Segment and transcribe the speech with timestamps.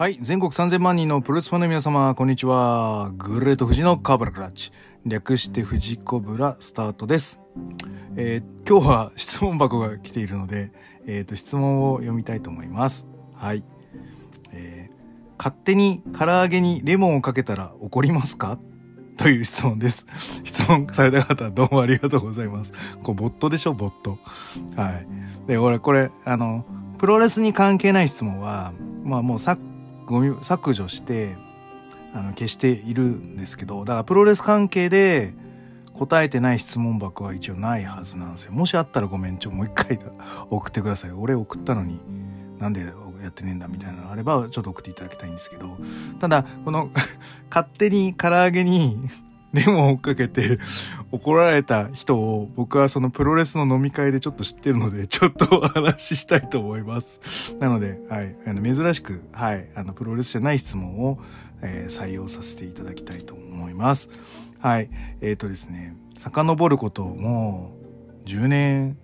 [0.00, 0.16] はい。
[0.18, 3.12] 全国3000万人のプロレスファンの皆様、こんにちは。
[3.18, 4.72] グレート富士のカーブラクラッチ。
[5.04, 7.38] 略して富士コブラスタートです。
[8.16, 10.72] えー今日は質問箱が来ているので、
[11.06, 13.06] えっ、と、質問を読みたいと思います。
[13.34, 13.62] はい。
[14.54, 14.94] えー
[15.36, 18.58] 勝手に唐揚げにレモンをかけたら怒りますか？
[19.18, 20.06] という質問です。
[20.44, 22.72] 質問された方、どうもありがとうございます。
[23.02, 24.18] こう、ボットでしょ、ボット。
[24.80, 25.06] はい。
[25.46, 26.64] で、俺、これ、あの、
[26.96, 28.72] プロレスに関係ない質問は、
[29.04, 29.38] まあもう
[30.10, 31.36] ゴミ削除して、
[32.12, 35.32] あの、消しているんですけど、だからプロレス関係で
[35.94, 38.52] 答えてない質問箱は一応ないはずなんですよ。
[38.52, 40.00] もしあったらごめん、ちょ、もう一回
[40.48, 41.12] 送ってください。
[41.12, 42.00] 俺送ったのに、
[42.58, 42.92] なんで
[43.22, 45.78] やってねえんだみたいなのあれば、ちょっと送っていただきたいんですけど、
[46.18, 46.90] ただ、この、
[47.48, 48.98] 勝手に唐揚げに
[49.52, 50.58] レモンをかけて
[51.10, 57.56] 怒られた人を僕はそのプロレスの飲み会でちょっと知ってるので、ちょっとお話ししたいと思います。
[57.58, 61.18] なので、はい、あの珍しく、はい、あのプロレスじゃない質問を、
[61.62, 64.08] えー採用させていただきたいと思います。
[64.60, 64.88] はい、
[65.20, 67.74] えっ、とですね、遡ることも
[68.24, 68.96] う10年、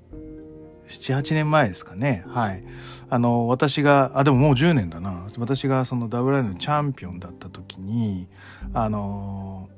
[0.86, 2.24] 7、8年前ですかね。
[2.28, 2.62] はい。
[3.10, 5.26] あの、私が、あ、でももう10年だな。
[5.38, 8.28] 私がその WI のチャンピオンだった時に、
[8.72, 9.68] あの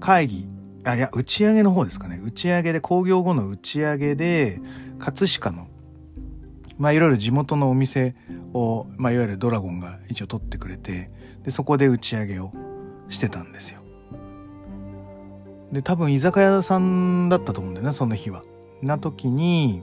[0.00, 0.48] 会議、
[0.84, 2.20] あ、いや、打ち上げの方ですかね。
[2.24, 4.60] 打ち上げで、工業後の打ち上げで、
[4.98, 5.68] 葛飾の、
[6.78, 8.14] まあ、いろいろ地元のお店
[8.52, 11.08] を、まあ、いわゆるドラゴンが一応取ってくれて、
[11.44, 12.52] で、そこで打ち上げを
[13.08, 13.80] してたんですよ。
[15.72, 18.42] で、多分居酒屋さんだったと思うんだよね、その日は。
[18.82, 19.82] な時に、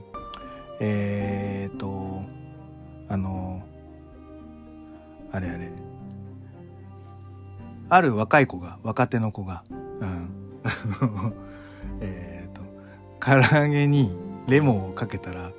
[0.80, 2.22] えーと、
[3.08, 3.62] あの、
[5.32, 5.72] あれあれ、
[7.88, 9.64] ある若い子が、若手の子が、
[10.00, 10.30] うん。
[12.00, 12.62] えっと、
[13.20, 14.16] 唐揚げに
[14.48, 15.52] レモンをかけたら、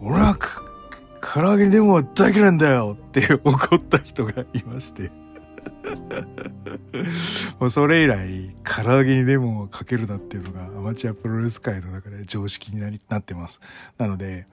[0.00, 0.62] 俺はか
[1.20, 5.10] 唐揚げレモンは大嫌いなんだよって怒った人がいまして。
[7.58, 13.60] もうそれ以来、唐揚げにレモンをかけるなっていうのがアマチュアプロレス界の中で常識になりなってます。
[13.98, 14.46] なので、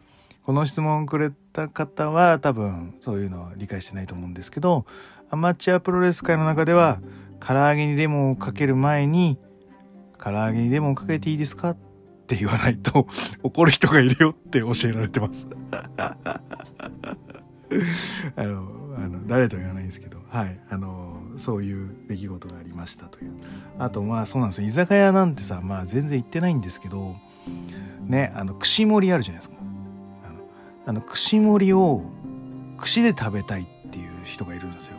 [0.46, 4.86] この質問をくれた方は多分そういうのは理解してないと思うんですけど、
[5.30, 7.00] アマチュアプロレス界の中では、
[7.46, 9.38] 唐揚げにレモンをかける前に、
[10.18, 11.72] 唐揚げにレモンをかけていいですか？
[11.72, 11.78] っ
[12.28, 13.08] て言わないと
[13.44, 15.50] 怒る人がいるよって教えられてます。
[18.36, 23.32] あの、あの、誰とは言わないんですけど、はい、あの、そういう出来事がありましたという。
[23.80, 24.68] あと、まあそうなんですよ。
[24.68, 27.16] 居酒屋なんてさ、まあ全然行ってないんですけど、
[28.06, 29.58] ね、あの、串盛りあるじゃないですか。
[30.26, 30.40] あの、
[30.86, 32.04] あの串盛りを
[32.78, 34.98] 串で食べたいっていう人がいるんですよ。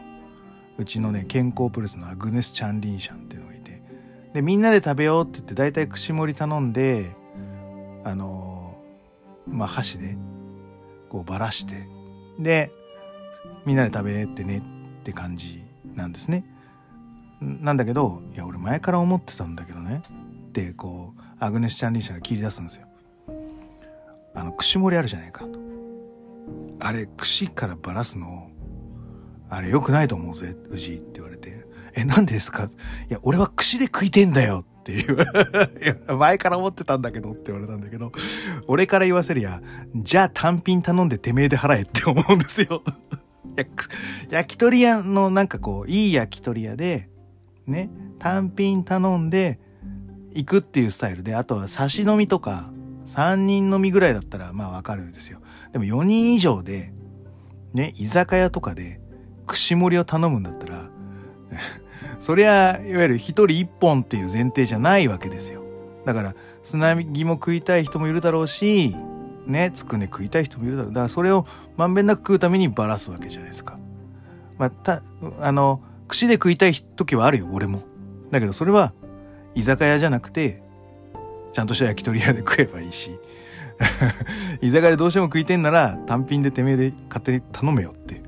[0.79, 3.83] うちのね、健康プレスのアグネス・チャンリンシャンっていうのがいて。
[4.33, 7.13] で、みんなで食べようって言って、大体串盛り頼んで、
[8.05, 8.75] あの
[9.47, 10.17] まあ箸で、
[11.09, 11.87] こうばらして、
[12.39, 12.73] で、
[13.67, 14.63] みんなで食べてねっ
[15.03, 15.63] て感じ
[15.95, 16.45] なんですね。
[17.41, 20.03] なんだけど、いや、俺前から思ってたんだけどね。
[20.49, 22.87] って、こう、アグネス・チャンリンシャンが切り出すんですよ。
[24.35, 25.59] あの、串盛りあるじゃないかと。
[26.81, 28.51] あれ、串からばらすのを、
[29.55, 31.67] あれ良くないと思うぜ、藤井って言われて。
[31.95, 32.71] え、なんでですか？
[33.11, 36.17] いや、俺は串で食いてんだよっていう。
[36.17, 38.11] 前から思ってたんだけどって言われたんだけど、
[38.67, 39.61] 俺から言わせるや、
[39.95, 42.83] じゃあ単品頼んでてめえで払えって思うんですよ。
[44.31, 47.11] 焼き鳥屋のなんかこう、いい焼き鳥屋で、
[47.67, 49.61] ね、単品頼んで
[50.33, 52.73] 行くっていうスタイルで、あとは差し飲みとか、
[53.05, 55.41] 3人飲みぐらいだったらまあわかるんですよ。
[55.73, 56.95] でも4人以上で、
[57.75, 59.02] ね、居酒屋とかで、
[59.53, 60.89] 串盛りを頼むんだったら、
[62.19, 65.63] そりゃ、いわゆる一人一本っていう前提じゃないわけですよ。
[66.07, 68.97] だから、砂ぎも食いたい人もいるだろうし、
[69.47, 70.93] ね、つくね食いたい人もいるだろう。
[70.93, 71.45] だからそれを
[71.77, 73.77] まんべんなく食うためにばらすわけじゃないですか。
[74.59, 75.03] まあ、た、
[75.41, 77.83] あの、串で食いたい時はあるよ、俺も。
[78.31, 78.93] だけどそれは、
[79.55, 80.63] 居酒屋じゃなくて、
[81.53, 83.19] ちゃんとした焼き鳥屋で食えばいいし、
[84.63, 88.23] 居酒屋でどうしても食いてんなら単品でてめえで勝手に頼めよって、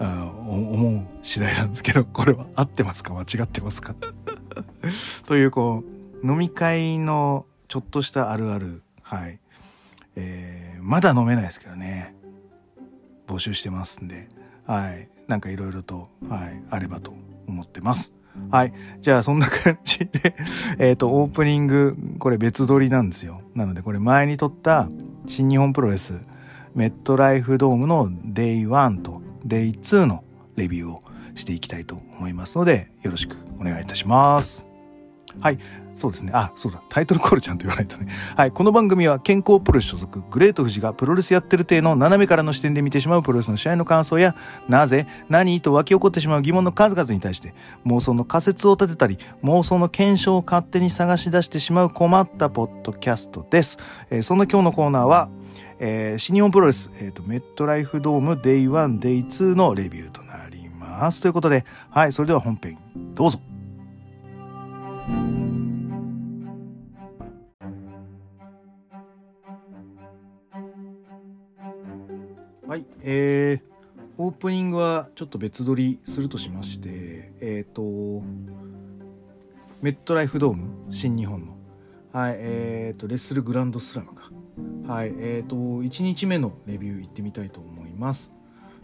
[0.00, 3.12] あお思う次第なんですけど、これは合ってますか？
[3.14, 3.94] 間違ってますか？
[5.26, 5.84] という、こ
[6.22, 9.38] う、飲み会のちょっとしたあるある、はい。
[10.16, 12.14] えー、まだ飲めないですけどね。
[13.28, 14.28] 募集してますんで、
[14.66, 15.08] はい。
[15.28, 17.12] なんかいろいろと、はい、あればと
[17.46, 18.14] 思ってます。
[18.50, 18.72] はい。
[19.00, 20.34] じゃあ、そんな感じで、
[20.78, 23.42] えっと、オープニング、これ別撮りなんですよ。
[23.54, 24.88] なので、これ前に撮った
[25.26, 26.20] 新日本プロレス、
[26.74, 30.24] メットライフドームの Day1 と Day2 の
[30.56, 31.00] レビューを
[31.34, 34.68] していきたいと思いますので、よろしくお願いいたします。
[35.38, 35.58] はい。
[36.00, 36.32] そうですね。
[36.34, 36.82] あ、そうだ。
[36.88, 38.10] タイトルコールちゃんと言わないとね。
[38.34, 38.52] はい。
[38.52, 44.34] この番組は健康プロレス所属、グレート富士がプロレスやってる体の斜めからの視点で見てしまうプロレスの試合の感想や、
[44.66, 47.52] なぜ、何と湧き起こってしまう疑問の数々に対して、
[47.84, 53.76] 妄想の仮説を立てたり、妄想の検証を勝手に探し出してしまう困ったポッドキャストです。
[54.08, 55.28] えー、そんな今日のコーナーは、
[55.82, 61.22] えー、新日本プロレス、えっ、ー、と、メットライフドーム Day1、Day2 のレビューとなります。
[61.22, 62.12] ということで、はい。
[62.12, 62.78] それでは本編、
[63.14, 63.40] どうぞ。
[72.68, 73.60] はい、えー、
[74.18, 78.22] オープニングはちょっと別撮りするとしまして、えっ、ー、と、
[79.80, 81.56] メットライフドーム、新日本の、
[82.12, 84.30] はい、えっ、ー、と、レッスルグランドスラムか。
[84.86, 88.32] はい、えっ、ー、と、1日目のレビュー行ってみたいと思います。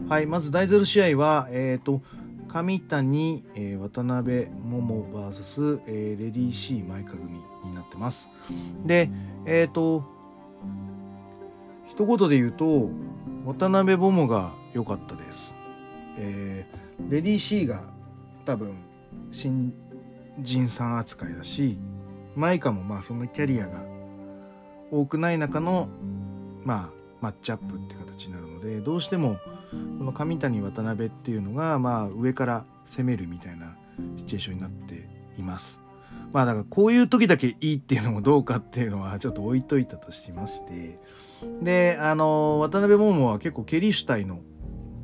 [0.07, 2.01] はい、まず第0試合は、えっ、と、
[2.47, 8.29] 上谷、えー、渡辺桃 VS、えー、レディー C 前か組になってます。
[8.85, 9.09] で、
[9.45, 10.03] えっ、と、
[11.87, 12.89] 一言で言うと、
[13.45, 15.55] 渡辺ボモが良かったです。
[16.17, 17.83] えー、レディー C が
[18.45, 18.77] 多分
[19.31, 19.73] 新
[20.39, 21.77] 人さん扱いだし、
[22.35, 23.96] マイカもまあそんなキャリアが
[24.91, 25.89] 多くない中の
[26.63, 26.89] まあ
[27.21, 29.37] マッチアップって形になるので、どうしても
[29.99, 33.75] この上谷渡辺っていうのがまあ上から攻めるみたいな
[34.17, 35.81] シチュエーションになっています。
[36.33, 40.99] まあだからこういう時だけいいっていうのもどうかっていうのはちょっと置いといたとしまして、
[41.61, 44.39] で、あの、渡辺桃は結構ケリ主体の、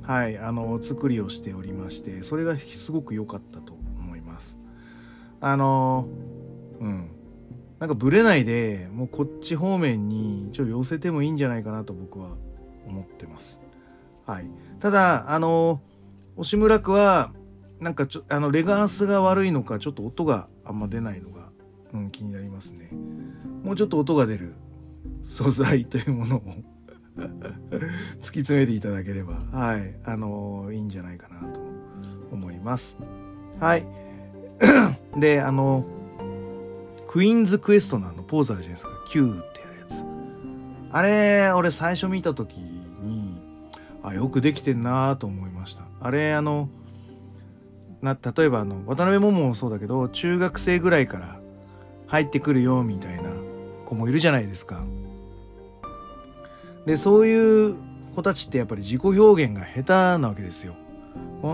[0.02, 4.58] はい、あの、作りをしておりまして、それがすごく良かったと思います。
[5.40, 6.08] あの、
[6.80, 7.10] うん。
[7.84, 12.30] なんかブレないで、もうこっち方面にちょっと寄せてもいいんじゃないかなと僕は
[12.88, 13.62] 思ってます。
[14.26, 14.48] はい。
[14.80, 15.82] ただ、あの、
[16.38, 17.34] 押村区は、
[17.82, 21.50] なんかちょ、あの、レガースが悪いのか、ちょっと音があんま出ないのが、
[21.94, 22.90] うん、気になりますね。
[23.66, 24.54] もうちょっと音が出る
[25.26, 26.42] 素材というものを
[27.20, 31.60] 突き詰めていただければ、はい、あの、いいんじゃないかなと
[32.32, 32.98] 思います。
[33.60, 33.86] はい。
[35.20, 35.86] で、あの、
[37.14, 39.04] クイーンズクエストのあのポーズあるじゃないですか。
[39.08, 40.04] Q ってやるやつ。
[40.92, 43.40] あれ、俺最初見た時に、
[44.02, 45.84] あ、よくできてんなと思いました。
[46.02, 46.70] あれ、あの、
[48.02, 51.40] な、例えばあの、渡辺桃もそうだけど、中学生ぐらいから
[52.08, 53.30] 入ってくるよ、みたいな
[53.86, 54.84] 子もいるじゃないですか。
[56.88, 57.76] で、そういう
[58.16, 60.74] 子たちってやっぱり自己表現が下手なわけですよ。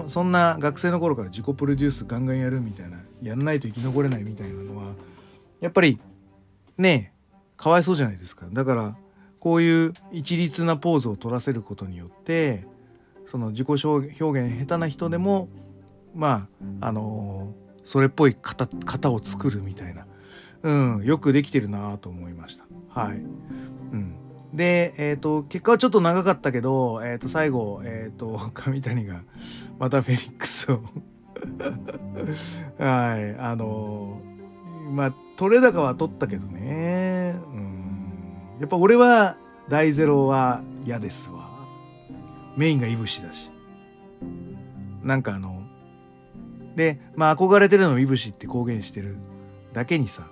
[0.07, 4.93] そんな学生の頃から自己プロデュースガンガンやるみたいな、やんないと生き残れないみたいなのは、
[5.61, 5.99] やっぱり、
[6.77, 7.19] ねえ、
[7.57, 8.47] かわいそうじゃないですか。
[8.51, 8.97] だから、
[9.39, 12.65] こういう一律なポーズを取らせることによって、
[13.25, 15.47] その自己表現下手な人でも、
[16.15, 16.47] ま
[16.81, 20.05] あ、あのー、それっぽい型、型を作るみたいな、
[20.63, 20.71] う
[21.01, 22.65] ん、よくできてるなと思いました。
[22.89, 23.17] はい。
[23.17, 23.21] う
[23.95, 24.15] ん。
[24.53, 29.21] で、えっ、ー、と、結果はちょっと長かったけど、えっ、ー、と、最後、えっ、ー、と、上谷が、
[29.77, 30.81] またフェニックスを
[32.83, 34.21] はい、あの
[34.91, 37.33] まあ、取れ高は取ったけどね。
[37.53, 38.57] うん。
[38.59, 39.37] やっぱ俺は、
[39.69, 41.49] 大ゼロは嫌ですわ。
[42.57, 43.49] メインがいぶしだし。
[45.01, 45.63] なんかあの、
[46.75, 49.15] で、まあ憧れてるのいぶしって公言してる
[49.71, 50.27] だけにさ、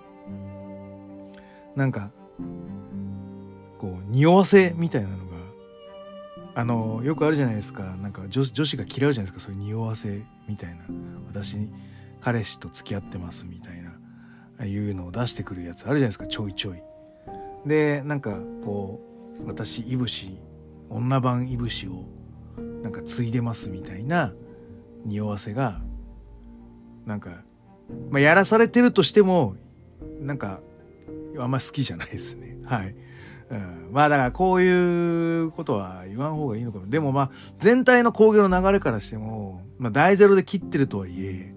[1.78, 2.12] なんか、
[3.80, 5.38] こう、匂わせみたいなのが、
[6.54, 7.84] あの、よくあるじゃないですか。
[8.02, 9.52] なんか女女子が嫌うじゃないですか。
[9.52, 10.84] そういう匂わせみたいな。
[11.30, 11.70] 私、
[12.20, 13.94] 彼氏と付き合ってますみたいな、
[14.66, 16.28] いうのを出してくるやつあるじゃないですか。
[16.28, 16.82] ちょいちょい。
[17.66, 19.02] で、なんか、こ
[19.40, 20.38] う、私、いぶし、
[20.90, 22.06] 女版いぶしを、
[22.82, 24.34] なんか継いでますみたいな
[25.06, 25.82] 匂わせが、
[27.06, 27.44] なんか、
[28.12, 29.56] まあ、やらされてるとしても、
[30.20, 30.62] なんか、
[31.38, 32.58] あんま好きじゃないですね。
[32.66, 32.96] はい。
[33.50, 36.88] うん、まあだからこういうことは言わん方がいいのかも。
[36.88, 41.54] でもまあ全体の工業の流れからしても、まあ大ゼロで切ってるとはいえ、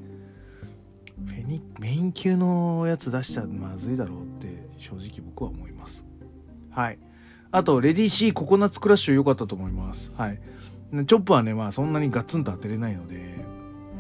[1.51, 6.07] フェニメイン級のやつ出しちゃまずいだろうって正直僕は思います。
[6.71, 6.99] はい。
[7.51, 10.13] あと、レディー C ココナッツクラッシュ良かったと思います。
[10.17, 10.39] はい。
[10.93, 13.35] チョップはね、まあそんなにガツンと当てれないので、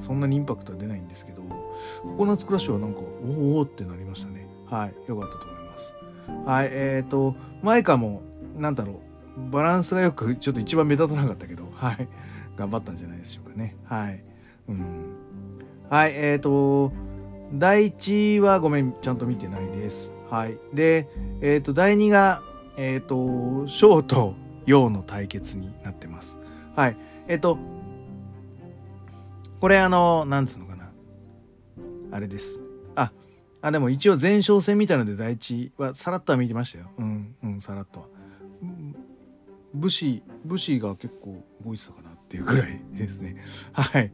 [0.01, 1.43] そんなにインパクトは出ないんですけど、
[2.03, 4.47] ココナッツクラッシュはなんか、おおってなりましたね。
[4.67, 4.95] はい。
[5.09, 5.95] 良かったと思います。
[6.47, 8.23] はい、えっ、ー、と、マイカも、
[8.57, 9.01] なんだろ
[9.37, 12.09] う、バランスがよく、ちょっと一番目立たなかったけど、はい、
[12.57, 13.75] 頑張ったんじゃないでしょうかね。
[13.87, 14.23] はい。
[14.69, 15.17] うん。
[15.89, 16.93] はい、えっ、ー、と、
[17.53, 20.13] 第1はごめん、ちゃんと見てないです。
[20.31, 20.59] はい。
[20.73, 21.09] で、
[21.41, 22.43] えっ、ー、と、第2が、
[22.77, 24.35] えっ、と、ショーと
[24.67, 26.39] ヨウの対決になってます。
[26.77, 26.97] はい。
[27.27, 27.59] えっ、と、
[29.61, 30.91] これあの、なんつうのかな。
[32.13, 32.61] あれです。
[32.95, 33.13] あ、
[33.61, 36.91] あ、でも一応前哨戦みたいので第一はさらっとは見てましたよ。
[36.99, 38.07] うん、うん、さらっとは。
[39.75, 43.35] 武士、武士が結構動いてたかなっていうぐらいですね。
[43.75, 44.13] はい。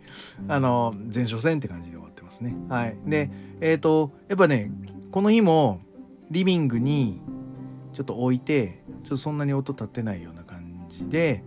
[0.48, 2.56] あの、前哨戦って感じで終わってますね。
[2.70, 2.96] はい。
[3.04, 3.30] で、
[3.60, 4.70] えっ、ー、と、やっぱね、
[5.10, 5.82] この日も
[6.30, 7.20] リビングに
[7.92, 11.44] ちょっと置いて、ちょっとそんなに音立ってないような感じで、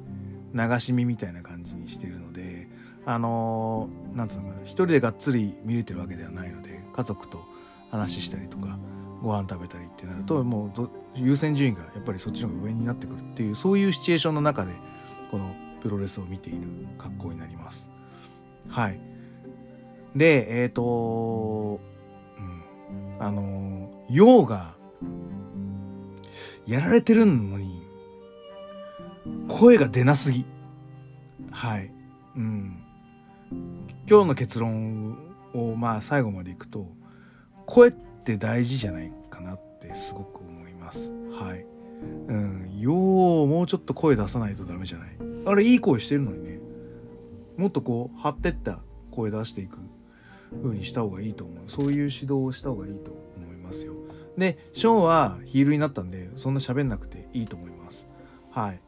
[0.53, 2.69] 流し見みたいな感じにしてるので、
[3.03, 7.43] あのー、なんつうのかな、一人でがっつり見れてるわけではないので、家族と
[7.89, 8.77] 話したりとか
[9.21, 14.73] ご飯食べたりってなるともう優先順位がやっぱりそっちの方が上になってくるっていうそういうシチュエーションの中で
[15.31, 16.67] このプロレスを見ている
[16.98, 17.89] 格好になります。
[18.69, 19.00] はい。
[20.15, 21.79] で、えっ、ー、と、
[22.38, 24.75] うん、あの、ヨウが
[26.65, 27.81] やられてるのに
[29.48, 30.45] 声が出なすぎ。
[31.51, 31.91] はい。
[32.36, 32.83] うん。
[34.09, 35.17] 今日の結論
[35.53, 36.88] をまあ最後までいくと
[37.65, 41.65] 声って大事じゃないかなってすごく思いますはい
[42.27, 42.79] うん。
[42.79, 45.09] ようもうちょっと声出さないとダメじゃない？
[45.45, 46.59] あれいい声してるのにね。
[47.57, 48.79] もっとこう張ってった
[49.11, 49.77] 声出していく
[50.63, 51.57] 風にした方がいいと思う。
[51.67, 53.93] そういう指導をした方がいいと思いますよ。
[54.37, 58.07] でショーンはヒールになったんでそんな喋んなくていいと思います。
[58.51, 58.79] はい。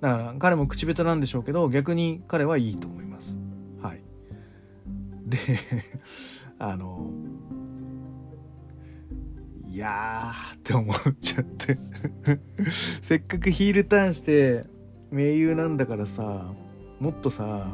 [0.00, 3.38] だから彼も口下手なんでしょうけど逆に彼はいいと思います。
[3.82, 4.02] はい。
[5.26, 5.38] で
[6.60, 7.10] あの
[9.78, 11.78] やーって思っちゃって。
[13.02, 14.64] せっかくヒールターンして
[15.10, 16.52] 盟友なんだからさ
[17.00, 17.68] もっとさ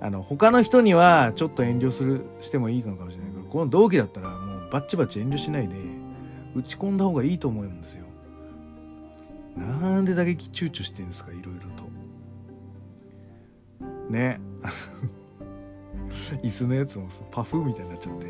[0.00, 5.76] あの他の人にはちょっと遠慮するしてもいいのかもしれないけどこの同期だったらもうバッチバチ遠慮しないで
[6.56, 8.06] 打ち込んだ方がいいと思うんですよ。
[9.56, 11.84] なんで打撃躊躇してんですかいろいろと。
[14.10, 14.40] ね。
[16.42, 18.26] 椅子のやつもパフみたいになっちゃって。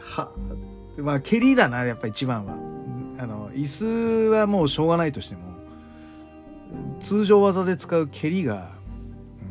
[0.00, 2.54] はあまあ蹴りだなやっぱ一番は。
[3.18, 5.42] あの椅子はもうしょうがないとしても
[7.00, 8.70] 通常技で使う蹴りが、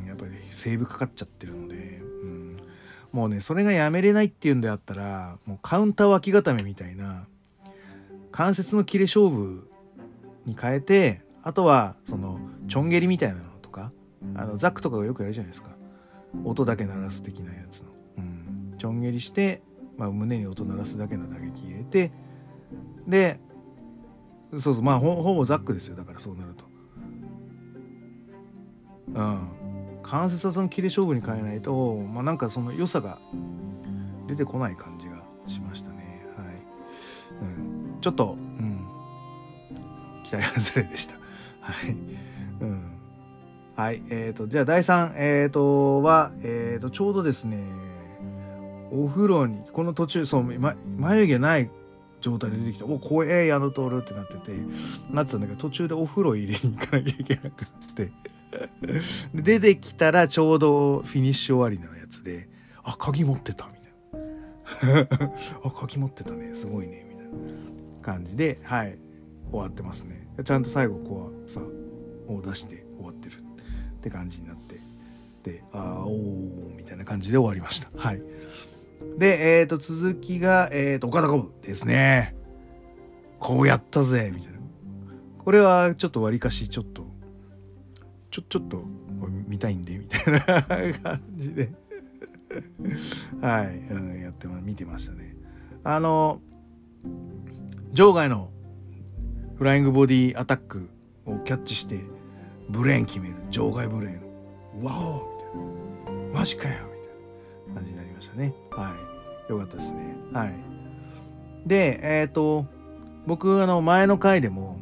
[0.02, 2.58] うん、やっぱりセーブかかっちゃってるので、うん、
[3.12, 7.28] もうねそれがやめれないっていうんであったらもうカウンター脇固めみたいな
[8.32, 9.70] 関節の切れ勝負
[10.46, 13.92] に変えてあとはそのちょん蹴りみたいなのとか
[14.36, 15.70] あのザックとかがよくやるじゃないですか。
[16.44, 19.62] 音だけ鳴らす的なやつの、うん、ちょん切りして、
[20.00, 22.12] まあ、胸に音鳴らすだけの打撃入れて
[23.06, 23.40] で
[24.52, 26.66] そうそうまあほぼザックですよだからそうなると。
[29.14, 29.48] うん。
[30.02, 33.20] 関節技の切れ勝負に変えないとまあなんかその良さが
[34.28, 36.26] 出てこない感じがしましたね。
[36.36, 36.48] はい、
[37.42, 38.88] うん、ちょっとうん。
[40.24, 41.16] 期待外れでした。
[41.60, 41.92] はい。
[42.62, 43.00] うん。
[43.76, 44.02] はい。
[44.10, 47.58] えっ、ー、と、じゃあ第3、えっ、ー、と、は、えっ、ー、と、ちょうどですね、
[48.92, 51.70] お風呂に、この途中、そう、ま、眉毛ない
[52.22, 54.52] 状態で出てきて、お、怖え、矢野徹ってなってて、
[55.12, 58.12] なってたんだけど、途中でお風呂入れに行かなきゃいけなくって、
[59.34, 62.50] 出てきたらちょうどフィニッシュ終わりのやつで、
[62.84, 63.74] あ、鍵持ってた、み
[64.84, 65.10] たいな。
[65.64, 67.32] あ、鍵持ってたね、すごいね、みたいな
[68.02, 68.98] 感じで、はい、
[69.52, 70.28] 終わってますね。
[70.44, 71.62] ちゃんと最後、こうさ、
[72.28, 73.50] を出して終わってる。
[74.00, 74.80] って感じになって
[75.44, 78.22] でああおおみたいな感じで終わりましたはい
[79.18, 82.36] でえっ、ー、と続きがえっ、ー、と岡田コブですね。
[83.40, 84.60] こうやったぜみたいな。
[85.38, 87.08] これはちょっとわりかしちょっと
[88.32, 88.84] ちょちょっと
[89.48, 90.40] 見たいんでみたいな
[91.02, 91.72] 感じで。
[93.42, 95.36] はい、うん、やって見てましたね。
[95.84, 96.42] あの
[97.94, 98.52] 場外の
[99.58, 100.90] フライングボディアタック
[101.26, 102.00] をキャッチして
[102.70, 103.36] ブレーン決める。
[103.50, 104.84] 場外ブレーン。
[104.84, 106.40] わおみたいな。
[106.40, 108.94] マジかよみたいな感じになりましたねは
[109.48, 110.54] いよかったですねはい
[111.66, 112.66] でえっ、ー、と
[113.26, 114.80] 僕あの前の回でも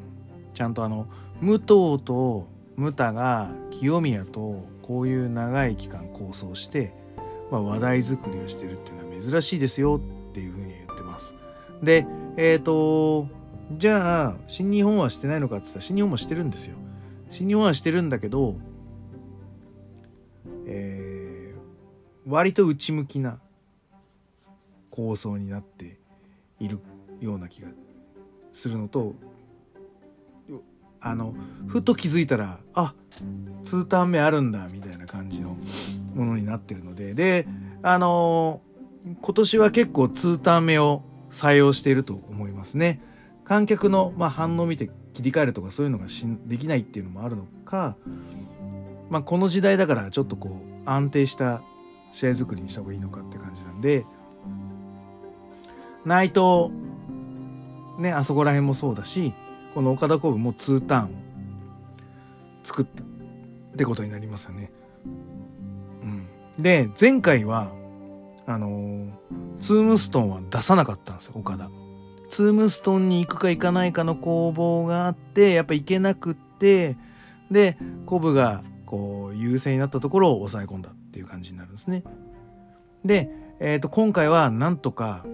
[0.53, 1.07] ちゃんとあの
[1.41, 6.93] 武藤とムタが清宮とこういう長い期間構想して、
[7.51, 11.35] まあ、話題作りをしてるっていうのは珍しいですよっていうふうに言ってます。
[11.83, 13.27] でえっ、ー、と
[13.71, 16.77] じゃあ新日本はしてないのかって言ったら新日本もしてるんですよ。
[17.29, 18.55] 新日本はしてるんだけど、
[20.65, 20.96] えー、
[22.27, 23.39] 割と内向きな
[24.91, 25.97] 構想になって
[26.59, 26.79] いる
[27.21, 27.69] ような気が
[28.51, 29.15] するのと
[30.99, 31.33] あの
[31.67, 32.93] ふと気づいたらあ
[33.63, 35.57] 2ターン目あるんだみたいな感じの
[36.15, 37.47] ものになってるのでで
[37.83, 38.61] あの、
[39.21, 43.01] 今年は結構2ターン目を採用していると思いますね。
[43.43, 47.95] 観客の、まあ、反応を見て切り替えるとかそういうのがしできないっていうのもあるのか、
[49.09, 51.61] まあ、この時代だからちょっとこう安定した
[52.11, 54.05] 試合作りにした方がいいのかって感じなんで
[56.07, 56.71] 内藤、
[57.99, 59.33] ね、あそこら辺もそうだし、
[59.73, 61.09] この岡田コブも2ターンを
[62.63, 63.05] 作ったっ
[63.75, 64.71] てことになりますよね。
[66.01, 66.27] うん。
[66.57, 67.73] で、前回は、
[68.45, 69.09] あのー、
[69.59, 71.69] ツームストンは出さなかったんですよ、岡田。
[72.29, 76.95] ツームストンに行くか行かないかの攻防があって、やっぱ行けなくって、
[77.51, 82.03] で、コブがこう優勢になったところを抑え込んだっていう感じになるんですね。
[83.03, 85.25] で、えっ、ー、と、今回はなんとか、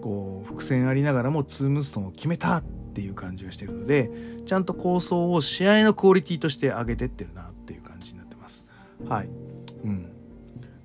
[0.00, 2.64] こう、伏線ありながらもツームストンを決めたっ
[2.94, 4.10] ていう感じがしてるので、
[4.46, 8.64] ちゃんと構想を試合のクオリティとして上げてってるなっていう感じになってます。
[9.08, 9.28] はい。
[9.84, 10.12] うん。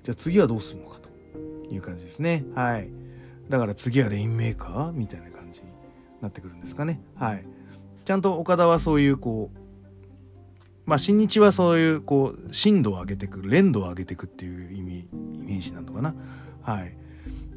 [0.02, 1.08] じゃあ次はどうするのかと
[1.72, 2.44] いう感じですね。
[2.54, 2.90] はい。
[3.48, 5.68] だから次はレインメーカーみたいな感じに
[6.20, 7.00] なってくるんですかね。
[7.14, 7.44] はい。
[8.04, 9.58] ちゃんと岡田はそういうこう、
[10.84, 15.08] まあ新日はそういうこう深度を上げてく連度を上げていくっていう意味イ
[15.44, 16.14] メージなのかな。
[16.62, 16.96] はい。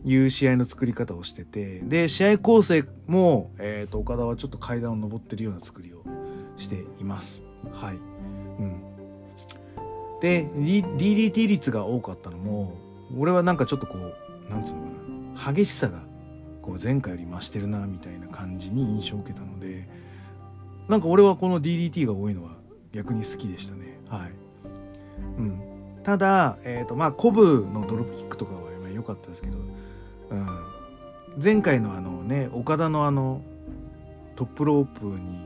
[0.07, 6.03] いう試合の作り方をしててで試合構成も、えーと、岡田はちょっと階段を上ってるような作りを
[6.57, 7.41] しています。
[7.73, 7.95] はい。
[7.95, 8.81] うん。
[10.21, 12.73] で DDT 率が多かったのも
[13.17, 14.81] 俺はなんかちょっとこうなんつうの
[15.35, 15.99] かな激しさが
[16.61, 19.87] こう前回より増してるなみたいな感じに印象を受けたので
[20.87, 22.54] なんか俺はこの DDT が多いのは
[22.95, 23.99] 逆に好きでしたね。
[24.07, 24.31] はい、
[25.37, 25.61] うん、
[26.01, 29.57] ただ、えーとまあ、コブのドロップキックとかは良かったですけど、
[30.29, 30.47] うん、
[31.43, 33.41] 前回のあのね岡田のあの
[34.37, 35.45] トップロープに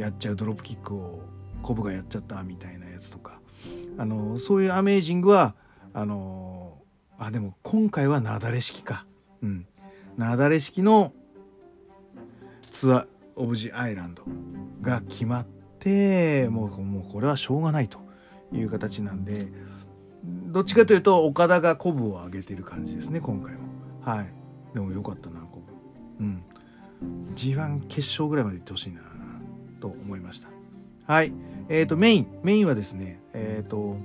[0.00, 1.20] やっちゃうドロップキックを
[1.62, 3.40] コブがやっちゃったみたいなやつとか
[3.98, 5.54] あのそういうアメージングは
[5.92, 6.78] あの
[7.18, 9.06] あでも今回は雪崩式か。
[9.42, 9.66] うん。
[10.18, 11.12] 雪崩式の
[12.70, 14.22] ツアーオブジアイランド
[14.80, 15.46] が決まっ
[15.86, 18.00] てもうもうこれはしょうがないと
[18.52, 19.46] いう形なんで
[20.24, 23.60] どっちかというと岡田が鼓舞を上げてる感じですね今回も。
[24.02, 24.26] はい。
[24.74, 25.72] でもよかったな鼓舞
[26.20, 26.42] うん。
[27.36, 29.02] G1 決勝ぐらいまで行ってほしいな
[29.80, 30.48] と思いました。
[31.06, 31.32] はい。
[31.68, 32.40] えっ、ー、とメイン。
[32.42, 33.96] メインはですねえっ、ー、と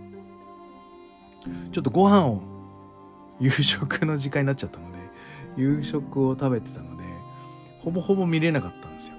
[1.72, 2.44] ちょっとご飯を
[3.40, 5.00] 夕食の時間になっちゃったので
[5.58, 7.04] 夕食を食べてたので
[7.80, 9.16] ほぼほぼ見れなかったんですよ。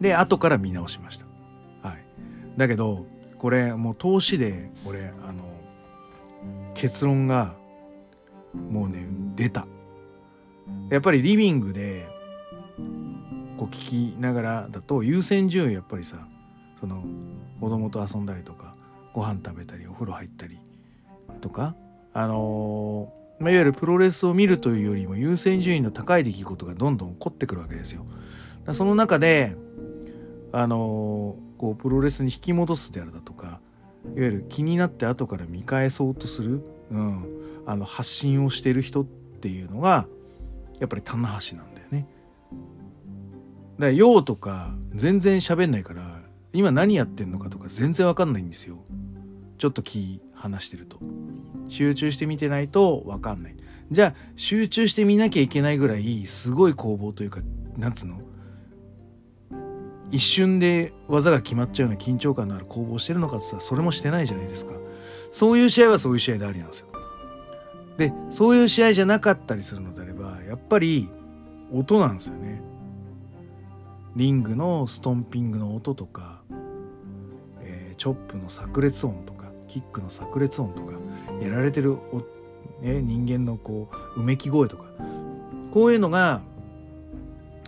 [0.00, 1.24] で後から見直しました。
[1.24, 1.29] はい
[2.56, 3.06] だけど
[3.38, 5.44] これもう投資で俺あの
[6.74, 7.54] 結論が
[8.54, 9.66] もうね出た
[10.90, 12.08] やっぱりリビングで
[13.56, 16.26] こう聞きながらだと優先順位やっぱりさ
[16.80, 17.04] その
[17.60, 18.72] 子供と遊んだりとか
[19.12, 20.58] ご飯食べたりお風呂入ったり
[21.40, 21.74] とか
[22.12, 28.04] あの、まあ、いわゆるプロレスを見るというよりも優先順位の高い出来事がどんどん起こってくるわけですよ。
[28.72, 29.56] その中で
[30.52, 33.60] あのー、こうプロレスに引き戻すであるだとか
[34.16, 37.26] いわゆる気になって後から見返そうとする、うん、
[37.66, 40.06] あの発信をしてる人っていうのが
[40.78, 42.08] やっぱり棚橋なんだよね。
[43.78, 46.22] だから陽とか全然喋んないから
[46.54, 48.78] 今何やってんのかとか全然わかんないんですよ。
[49.58, 50.98] ちょっと気離してると。
[51.68, 53.56] 集中して見てないとわかんない。
[53.90, 57.40] じゃあ集中して見なきゃいけないぐらいすごい攻防というか
[57.76, 58.18] なんつうの
[60.10, 64.72] 一瞬で技が決まっちゃうような緊張感のある攻防してるのかって言ったらそれもしてないじゃないですか。
[65.32, 66.88] そういう試合はそういう試合でありなんですよ。
[67.96, 71.08] でそういう試合じゃなかったりするのであればやっぱり
[71.70, 72.62] 音なんですよね。
[74.16, 76.42] リングのストンピングの音とか、
[77.60, 80.92] えー、チョップの炸裂音とかキックの炸裂音とか
[81.40, 81.96] やられてる
[82.82, 84.84] ね、人間のこううめき声とか
[85.70, 86.40] こういうのが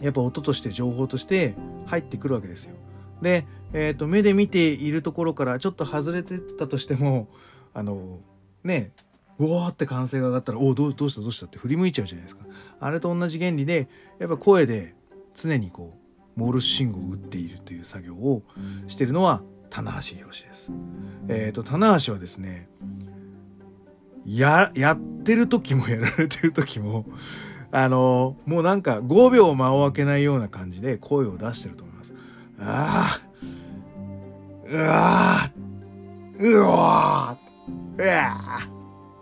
[0.00, 1.54] やっぱ音として情報として
[1.92, 2.74] 入ってくるわけですよ。
[3.20, 7.28] で、えーと、目で見ているところからちょっと外れてたとしても
[7.74, 8.18] あの
[8.64, 8.92] ね
[9.38, 12.46] うわーって歓声が上がったら「おおどうどうしたどうした」って振り向いちゃうじゃないですか。
[12.80, 14.94] あれと同じ原理でやっぱ声で
[15.34, 18.42] 常にこうモールス信号を打っているという作業を
[18.88, 20.72] してるのは棚橋宏です。
[21.28, 22.68] えっ、ー、と棚橋はですね
[24.24, 27.04] ややってる時もやられてる時も
[27.72, 32.14] あのもうなんか5秒間を空けないような感じで声を出してると思います。
[32.60, 33.20] ああ、
[34.68, 35.50] うわあ
[36.38, 37.38] うわ
[37.96, 38.72] うわ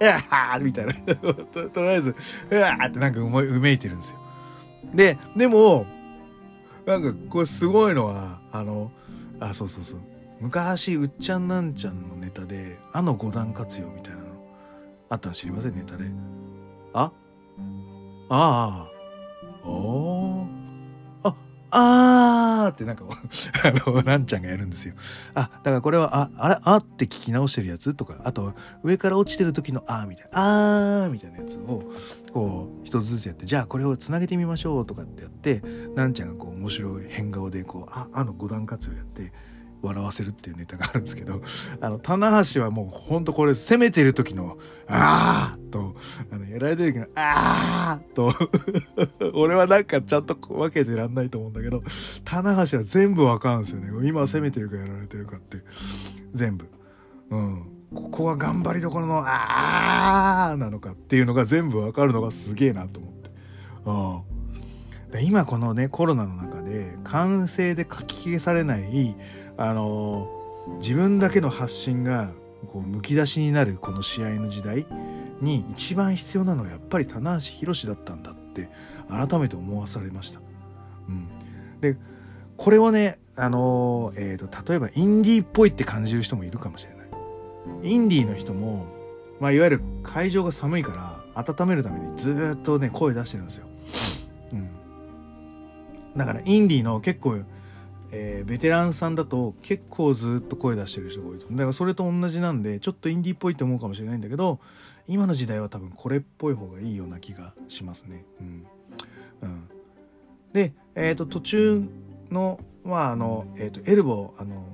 [0.00, 1.34] うわみたいなと。
[1.68, 2.14] とりあえず、
[2.50, 4.18] うわってなんかうめうめいてるんですよ。
[4.94, 5.86] で、でも、
[6.86, 8.90] なんかこれすごいのは、あの、
[9.38, 10.00] あ、そうそうそう。
[10.40, 14.26] 昔、うっちゃんなんちゃんのネタで、あの五段活用みたいなの
[15.10, 16.04] あったの知りませんネタで。
[16.94, 17.12] あ
[18.30, 18.90] ああ。
[19.64, 20.60] ああ。
[21.72, 23.04] あ、あってなんか、
[23.64, 24.94] あの、なんちゃんがやるんですよ。
[25.34, 31.84] あ、だからこれは、あ、あれ、あって聞き直してるやつとか、あと、上から落ちてる時のあーみたいな、あーみたいなやつを、
[32.32, 35.62] こう、一つずつやって、じゃあこれをつなげてみましょうとかってやって、
[35.94, 39.32] なんちゃんがこう、面白い変顔で、こう、あ、あの五段活用やって、
[39.82, 41.40] 笑わせるっていうネタがあるんですけど、
[41.80, 45.96] あの、棚橋はもうほんとこれ攻めてる時の、あーと、
[46.30, 48.32] あの、やられてる時の、あーと、
[49.34, 51.82] 俺はなんかちゃんと分けてらんないと思うんだけど、
[52.24, 53.90] 棚橋は全部わかるんですよね。
[54.06, 55.58] 今攻めてるかやられてるかって、
[56.32, 56.68] 全部。
[57.30, 57.66] うん。
[57.94, 63.30] ここは頑張りどころの、あーなのかっていうのが全部わかるのがすげえなと思って。
[63.84, 64.30] うん。
[65.18, 69.16] 今このね、コロナの中で、完成で書き消されない、
[69.60, 70.26] あの
[70.78, 72.30] 自分だけの発信が
[72.72, 74.86] こうむき出しになるこの試合の時代
[75.42, 78.70] に一番必要なのはやっぱり棚橋宏だったんだって
[79.10, 80.40] 改めて思わされました。
[81.08, 81.28] うん、
[81.82, 81.98] で
[82.56, 87.90] これをね、あのえーと、例えばインディーっぽいって感じる人もいるかもしれない。
[87.92, 88.86] インディーの人も、
[89.40, 93.66] まあ、いわゆる会場が寒いから温めるためにずっとね声出してるんですよ。
[94.54, 94.70] うん、
[96.16, 97.40] だからインディーの結構
[98.12, 104.58] えー、ベテランさんだと結構ずっと声出してる人が多いとだからそれと同じなんでちょっとインディーっぽいって思うかもしれないんだけど
[105.06, 108.24] 今の時代は多分これっぽい方がいいような気がしますね。
[108.40, 108.66] うん
[109.42, 109.68] うん、
[110.52, 111.88] で、えーと、途中
[112.30, 114.66] の,、まああのえーと、エルボーあの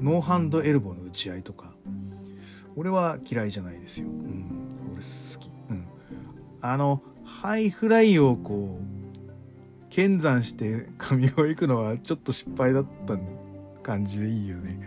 [0.00, 1.72] ノーハンドエルボーの打ち合いとか
[2.76, 4.08] 俺は嫌いじゃないですよ。
[4.08, 5.50] うん、俺好き。
[5.70, 5.86] うん、
[6.60, 8.95] あのハイフライをこう
[9.96, 13.16] 剣山して神尾行くのはちょっと失敗だった
[13.82, 14.78] 感じでいいよね。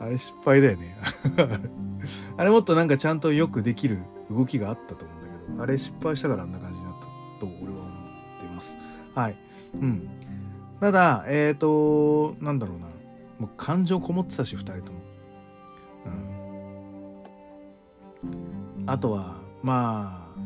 [0.00, 0.96] あれ失敗だよね。
[2.38, 3.98] あれもっとなんかちゃんとよくできる
[4.30, 7.00] 動きがあったと思うんだけど、あれ失敗したからあんな感じになった
[7.40, 7.88] と俺は思
[8.38, 8.78] ってます。
[9.14, 9.36] はい。
[9.82, 10.08] うん。
[10.80, 12.86] ただ、えっ、ー、と、なんだろうな。
[13.38, 14.98] もう感情こもってたし、二人とも。
[16.06, 16.08] う
[18.80, 18.84] ん。
[18.86, 20.38] あとは、まあ、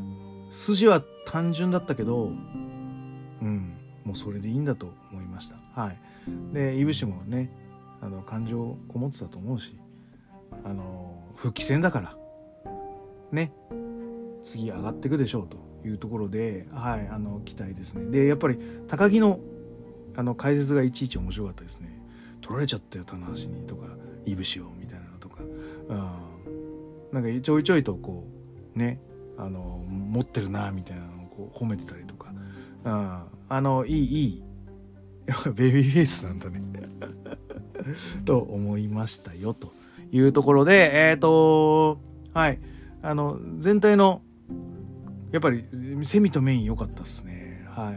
[0.51, 2.33] 筋は単純だったけど、
[3.43, 3.79] うん。
[4.05, 5.57] もうそれでいいんだと思いました。
[5.81, 5.99] はい、
[6.53, 7.51] でいぶしもね
[8.01, 9.77] あの感情こもってたと思うし
[10.65, 12.17] あの復帰戦だから。
[13.31, 13.53] ね。
[14.45, 18.11] 次上がっていくでしょうというところで、はい、あの期待ですね。
[18.11, 19.41] でやっぱり高木の
[20.15, 22.01] あの解説がいちいち面白かったですね。
[22.43, 23.87] 取られちゃったよ棚橋にとか
[24.27, 28.25] いぶしをみたいなのとか、うん、なんかちょいちょいとこ
[28.75, 29.01] うね
[29.39, 32.35] あの持ってるなみたいなのをこう褒めてたりとか、
[32.85, 33.23] うん、
[33.55, 34.43] あの、いい、いい。
[35.55, 36.63] ベビーフェイスなんだね
[38.25, 39.73] と思いましたよ、と
[40.11, 42.01] いうところで、えっ、ー、と、
[42.33, 42.59] はい。
[43.03, 44.23] あの、全体の、
[45.33, 45.65] やっぱり、
[46.05, 47.67] セミとメイン良かったっすね。
[47.69, 47.93] は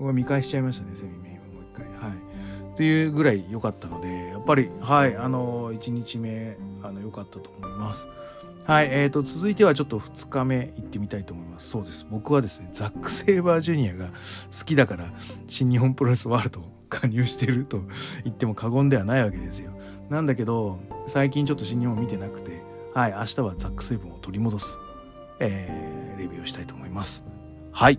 [0.00, 0.02] い。
[0.12, 1.86] 見返しちゃいましたね、セミメインはもう一回。
[2.10, 2.76] はい。
[2.76, 8.08] というぐらい良かったので、やっぱり、はい、あの、1日目、あの、良かったと思います。
[8.68, 11.70] はい、えーと、続いてはちょっと2日目行ってみたいと思います。
[11.70, 12.06] そうです。
[12.10, 14.12] 僕はですね、ザック・セイバージュニアが好
[14.66, 15.10] きだから、
[15.46, 17.80] 新日本プロレスワールド加入してると
[18.24, 19.72] 言っても過言ではないわけですよ。
[20.10, 24.78] なんだけど、最近ちょっと新日本見てなくて、はい、明日はザック・セイブンを取り戻す、
[25.40, 27.24] えー、レビューをしたいと思います。
[27.72, 27.98] はい。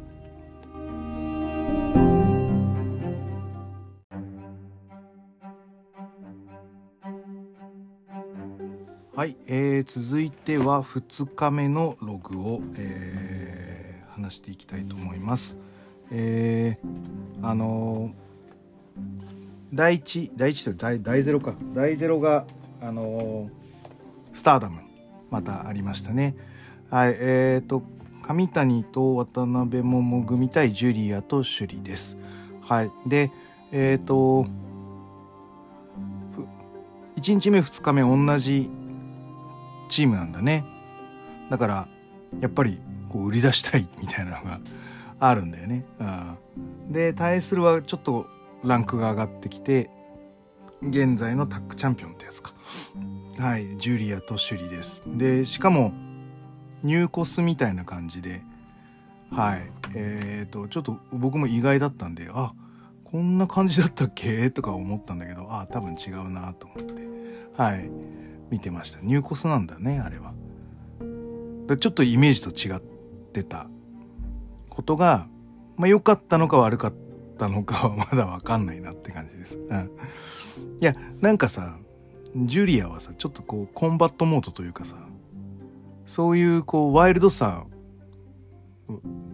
[9.20, 15.58] はい、えー、続いては2日目のログを、えー、話していきたいと思います。
[16.10, 18.12] えー、あのー、
[19.74, 22.46] 第1第1と第第0か第0が
[22.82, 23.50] あのー、
[24.32, 24.80] スターダム
[25.30, 26.34] またありましたね。
[26.90, 27.84] はいえーと
[28.26, 32.18] 上谷と渡辺桃組対ジュリアと首里です。
[32.62, 33.34] はいで
[33.74, 34.46] えっ、と
[37.18, 38.72] 1日目2日目同じ
[39.90, 40.64] チームなんだね。
[41.50, 41.88] だから、
[42.40, 44.60] やっぱり、こう、売り出したい みたいなのが
[45.20, 45.86] あるんだよね。
[46.00, 46.04] う
[46.90, 46.94] ん。
[46.94, 48.28] で、対するはちょっと
[48.64, 49.90] ランクが上がってきて、
[50.82, 52.54] 現在のタッグチャンピオンってやつか。
[53.38, 55.04] はい、ジュリアとシュリです。
[55.06, 55.92] で、しかも、
[56.84, 58.42] ニューコスみたいな感じで、
[59.32, 62.54] はい、えっ、ー、と、ちょっと僕も意外だったんで、あ、
[63.04, 64.52] こんな感じだったっけ？
[64.52, 67.08] とか思ったんだけど、あ、多分違うなと思って、
[67.58, 67.90] はい。
[68.50, 69.00] 見てました。
[69.02, 70.34] ニューコスなんだね、あれは。
[71.80, 73.68] ちょっとイメージと違ってた
[74.70, 75.28] ことが、
[75.78, 76.94] まあ良かったのか悪かっ
[77.38, 79.58] たのかは まだわかんないなって感じです。
[79.58, 79.92] うん。
[80.82, 81.78] いや、なんかさ、
[82.36, 84.98] ジュリアはさ、ちょっとこう、コンバットモードというかさ、
[86.06, 87.66] そういうこう、ワイルドさ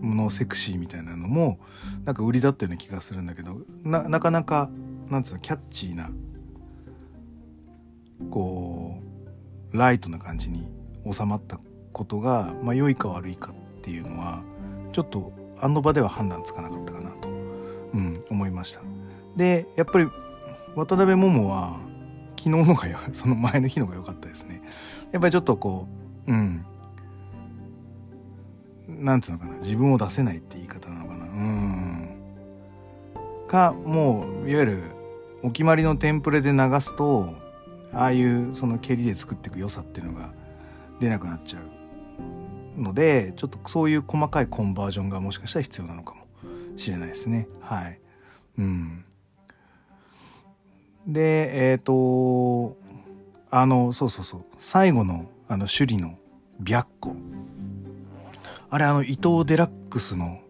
[0.02, 1.60] のセクシーみたいなのも
[2.04, 4.70] なんか売りだったような気がするんだけどななかなか
[5.10, 6.10] なんつうのキャッチーな
[8.30, 9.00] こ
[9.74, 10.72] うライトな感じに
[11.12, 11.60] 収まった
[11.92, 14.42] ことが、まあ、良いか悪いかっていうのは
[14.92, 17.32] ちょっとあの場では判断つかなかったかなと、う
[17.98, 18.82] ん、思いました。
[19.36, 20.06] でやっぱり
[20.76, 21.80] 渡辺桃は
[22.38, 24.62] 昨日のが その前の日のが良かったですね。
[25.12, 25.88] やっぱりちょっとこ
[26.28, 26.66] ううん。
[28.88, 31.26] なんつうのかな自分を出せないって言い方なのかな。
[31.26, 32.10] うん。
[33.48, 34.84] かもういわゆる
[35.44, 37.34] お決まりのテンプレで流すと
[37.96, 40.32] ああいうその蹴りで作っていく良さっていうのが
[41.00, 41.60] 出なくなっちゃ
[42.78, 46.26] うのでちょっとそういう細かいコンバージョンがもしかしたら必要なのかも
[46.78, 47.48] しれないですね。
[47.62, 48.00] はい。
[48.58, 49.06] うん。
[51.08, 52.78] でえっ、ー、と
[53.50, 54.42] あのそうそうそう。
[54.60, 56.18] 最後のあの首里の
[56.64, 57.16] 白虎。
[58.70, 60.42] あれあの伊藤デラックスの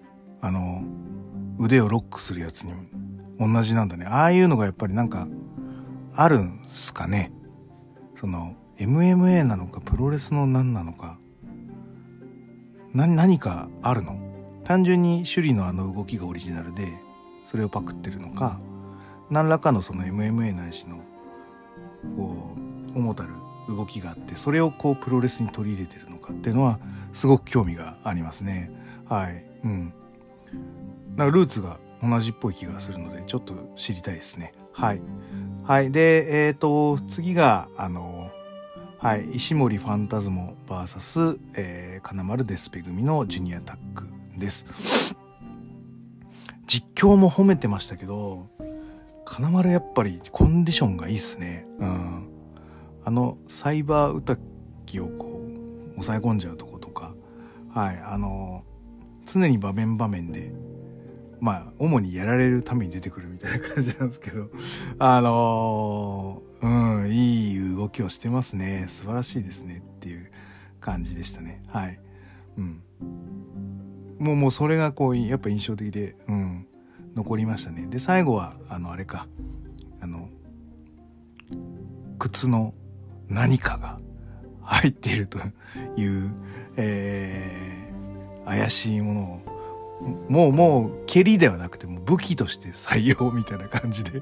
[0.41, 0.83] あの
[1.59, 2.73] 腕をロックするやつに
[3.39, 4.07] 同じなんだね。
[4.07, 5.27] ああいうのがやっぱりなんか
[6.15, 7.31] あるんすかね。
[8.25, 11.19] その MMA なのかプロレスの何なのか。
[12.91, 14.17] 何かあるの？
[14.63, 16.87] 単純に首里のあの動きがオリジナルで
[17.45, 18.59] それをパクってるのか
[19.29, 21.01] 何らかのその MMA ないしの
[22.17, 22.55] こ
[22.95, 23.29] う主たる
[23.67, 26.79] 動きがあってそれをこうプロレスに取り入れてるのかっていうのは
[27.13, 28.71] すごく興味がありますね。
[29.07, 29.45] はい。
[29.63, 29.93] うん。
[31.15, 34.55] なんかルーツが同じっぽい気がするのでちょっと知りたいですね。
[34.73, 35.01] はい。
[35.63, 35.91] はい。
[35.91, 38.14] でえっ、ー、と次があの
[39.05, 44.65] はい、石森ファンタズモ VS、えー、金丸デスペ組のジュニアタックです。
[46.65, 48.47] 実況も褒めてましたけど、
[49.23, 51.67] 金丸やっぱりコンディションがいいっすね。
[51.77, 52.29] うん。
[53.05, 54.37] あの、サイバー歌
[54.87, 57.13] きをこう、抑え込んじゃうとことか、
[57.75, 58.63] はい、あの、
[59.27, 60.51] 常に場面場面で、
[61.39, 64.49] まあ、主にやられるために出てくるみたいな感じなんですけど、
[64.97, 68.85] あのー、うん、いい動きをしてますね。
[68.87, 70.31] 素晴らしいですねっていう
[70.79, 71.63] 感じでしたね。
[71.67, 71.99] はい。
[72.57, 72.81] うん。
[74.19, 76.67] もう、もうそれがこう、やっぱ印象的で、うん、
[77.15, 77.87] 残りましたね。
[77.87, 79.27] で、最後は、あの、あれか、
[80.01, 80.29] あの、
[82.17, 82.73] 靴の
[83.27, 83.99] 何かが
[84.61, 85.39] 入っていると
[85.97, 86.33] いう、
[86.77, 89.54] えー、怪しいものを
[90.01, 94.21] もうもう蹴りではなくても武器として採用みたいな感じで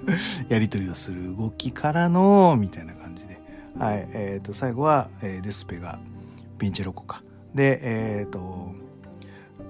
[0.48, 3.38] やり取りをする動きからのみたいな感じで。
[3.78, 5.98] はいえっ、ー、と最後は、えー、デスペが
[6.58, 7.22] ピンチェロコか。
[7.54, 8.74] でえっ、ー、と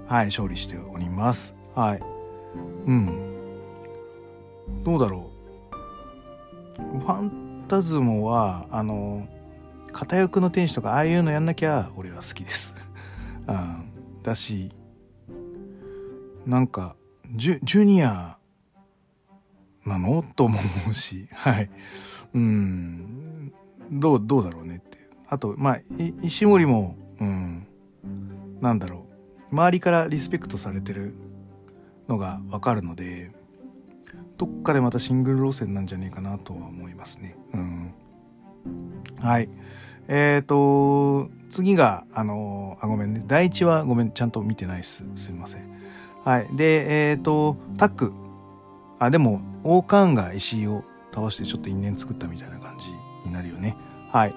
[0.06, 1.54] はい勝利しております。
[1.74, 2.02] はい。
[2.86, 3.30] うん。
[4.84, 5.30] どうだろ
[6.78, 6.98] う。
[6.98, 9.28] ファンタズモはあの
[9.92, 12.74] 片翼の天使とかああいうのやんなきゃ俺は好きです。
[13.46, 14.72] うん、だし
[16.50, 16.96] なんか
[17.32, 18.36] ジュジュニア
[19.86, 20.24] なの？
[20.34, 20.58] と思
[20.90, 21.28] うし。
[21.32, 21.70] はい。
[22.34, 23.52] うん。
[23.92, 25.80] どうどうだろうねってあとまあ
[26.22, 27.66] 石森もうん。
[28.60, 29.06] なんだろ
[29.52, 29.54] う。
[29.54, 31.14] 周りからリスペクトされてる
[32.08, 33.30] のがわかるので
[34.36, 37.36] どっかでまたシングル路線なんじゃねえかなとは思いますね。
[37.54, 37.94] うん。
[39.20, 39.48] はい。
[40.08, 43.22] えっ、ー、と次があのあごめんね。
[43.28, 44.10] 第一はごめん。
[44.10, 45.04] ちゃんと見てないっす。
[45.14, 45.79] すいません。
[46.24, 46.56] はい。
[46.56, 48.12] で、えっ、ー、と、タック。
[48.98, 52.88] あ、でも、王冠が石井を倒してちょっと因縁作ったみたいな感じ
[53.26, 53.76] になるよね。
[54.10, 54.34] はい。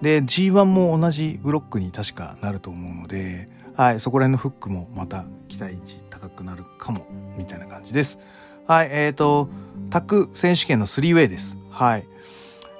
[0.00, 4.00] で、G1 も同じブロックに確かなると思うので、はい。
[4.00, 8.18] そこら辺のフックもまた期待値高くなるかも、みたいな感じです。
[8.66, 8.88] はい。
[8.90, 9.48] えっ、ー、と、
[9.90, 11.58] タック選手権の 3way です。
[11.70, 12.06] はい。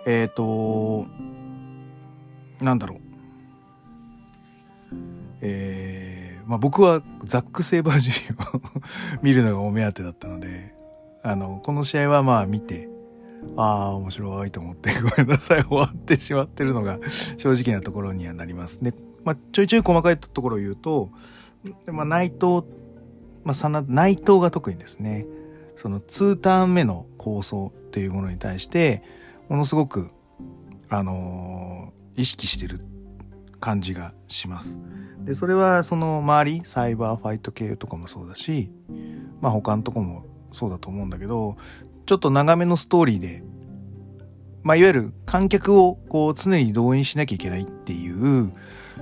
[0.06, 1.06] えっ、ー、と、
[2.60, 2.98] なんだろう。
[5.40, 6.17] えー、
[6.48, 8.60] まあ、僕はザック・セイバージュニアを
[9.22, 10.74] 見るのがお目当てだったので、
[11.22, 12.88] あの、この試合はまあ見て、
[13.56, 16.98] ああ、面白いと思って、ごめんなさい、終わってしまってるのが
[17.36, 18.82] 正直なところにはなります。
[18.82, 21.10] で、まあ、ちょいちょい細かいところを言うと、
[21.92, 22.66] まあ、内藤、
[23.44, 25.26] まあ、内藤が特にですね、
[25.76, 29.02] その2ターン目の構想っていうものに対して、
[29.50, 30.08] ものすごく、
[30.88, 32.80] あのー、意識してる
[33.60, 34.78] 感じがします。
[35.24, 38.70] でそれはその周りサイバーファイト系とかもそうだし
[39.40, 41.56] まあ他のとこもそうだと思うんだけど
[42.06, 43.42] ちょっと長めのストーリーで
[44.62, 48.52] まあいわゆる観客をこう常に動員しなきゃいけないっていう、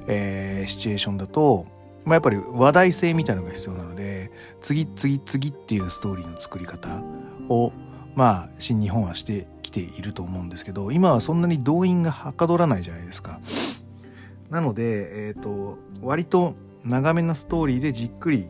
[0.08, 1.66] えー、シチュエーションだと
[2.04, 7.04] まあやっぱり話題性みたいなのが必要なので次次次っていうストーリーの作り方
[7.48, 7.72] を
[8.16, 13.38] まあ新日本はしてきていると思うんですけど今はそんなに動員がはかどらないじゃないですか。
[14.50, 16.54] なので、え、ー、と、割と
[16.84, 18.48] 長めのストーリーでじっくり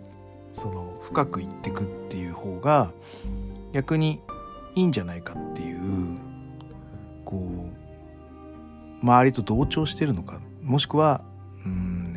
[0.52, 2.92] その深くいってくっていう方が
[3.72, 4.20] 逆に
[4.74, 6.18] いいんじゃないかっていう
[7.24, 7.70] こ
[9.02, 10.40] う周りと同調してるのか。
[10.62, 11.22] もしくは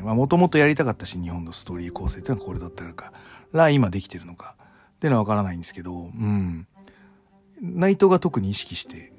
[0.02, 3.14] もともとやりたかったし日本のストーリー構成っていうのはこれだったか
[3.52, 4.56] ら今できてるのか。
[4.60, 6.68] っていうのはわからないんですけど、うん、
[7.62, 9.14] 内藤が特に意識して、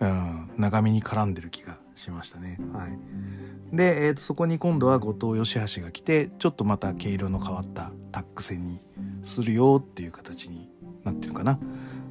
[0.00, 2.58] うん、長めに絡んでる気がしましたね。
[2.72, 8.80] はい、で、えーと、そこに今度は後藤義橋が来てちょっとまた毛色の変わったタック戦に
[9.24, 10.70] するよっていう形に
[11.04, 11.58] なってるかな。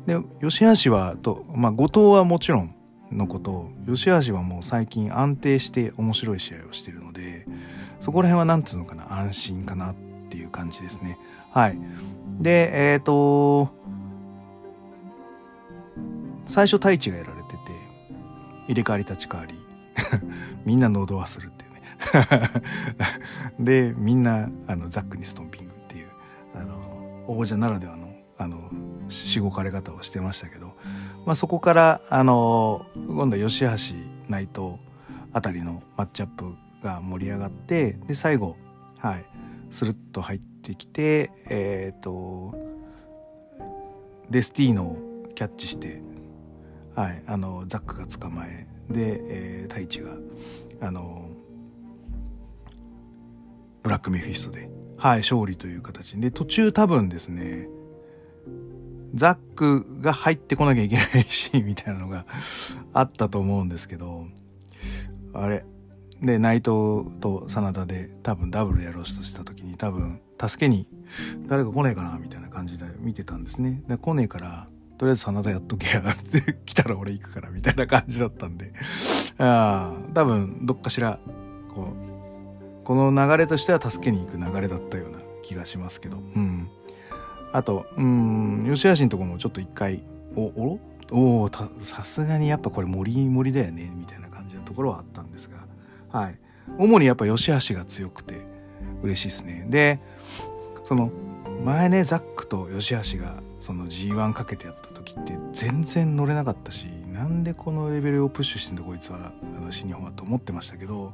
[0.05, 2.75] で吉橋はと、まあ、後藤はもちろん
[3.11, 7.45] のこと吉橋はもう最近安定して面白い試合をしてるので
[7.99, 9.95] そこら辺はなんつうのかな安心かなっ
[10.29, 11.17] ていう感じですね。
[11.51, 11.79] はい。
[12.39, 13.69] で、えっ、ー、と、
[16.45, 17.57] 最初太一がやられてて、
[18.67, 19.55] 入れ替わり立ち替わり、
[20.65, 21.81] みんな喉はするっていうね。
[23.59, 26.07] で、みんな、あの、ザックにストンピングっていう、
[26.55, 28.69] あの、王者ならではの、あの、
[29.09, 30.73] しごかれ方をしてましたけど、
[31.25, 33.95] まあそこから、あの、今度は吉橋、
[34.29, 34.77] 内藤
[35.33, 38.55] あたりのマッチアップが盛り上がって、で、最後、
[38.99, 39.25] はい、
[39.69, 42.55] スルッと入ってきて、えっ、ー、と、
[44.29, 46.01] デスティーノをキャッチして、
[46.95, 50.17] はい、あの、ザックが捕まえ、で、えー、太一が、
[50.81, 51.29] あの、
[53.83, 57.69] ブラックメフィストで、はい、勝利という形で、途中多分ですね、
[59.13, 62.25] ザックが入ってこなきゃいけないシーンみたいなのが
[62.93, 64.27] あったと思うんですけど、
[65.33, 65.65] あれ、
[66.21, 66.65] で、内藤
[67.19, 70.87] と真田で多分ダブルやろうとした時に多分助けに
[71.47, 73.83] 誰か来ねえかなみたいな感じで見てたんですね。
[73.87, 74.65] で、来ねえから、
[74.97, 78.73] とりあえず真田やっとけやって 来たら俺行くからみたいな感じだったんで、
[79.37, 81.19] あ多分どっかしら、
[81.69, 81.93] こ
[82.83, 86.67] う、この流れとしては助けに行く流れだったような気がしますけど、うん。
[87.53, 90.03] あと、うん、吉橋のとこもちょっと一回、
[90.35, 90.79] お、おろ？
[91.09, 91.49] お
[91.81, 95.57] さすがにやっぱこれ森森だよね、みたいな感じのところはあったんですが、
[96.19, 96.39] はい。
[96.77, 98.41] 主にやっぱ吉橋が強くて
[99.01, 99.65] 嬉しいですね。
[99.69, 99.99] で、
[100.83, 101.11] その、
[101.63, 104.86] 前ね、ザックと吉橋がその G1 かけてやった
[105.17, 109.31] って全然乗れなかったし、なんでこのレベルをプッシュしてんだこいつは、
[109.71, 111.13] 新日本はと思ってましたけど、